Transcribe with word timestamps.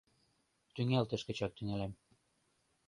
Тӱҥалтыш 0.73 1.21
гычак 1.27 1.51
тӱҥалам. 1.57 1.93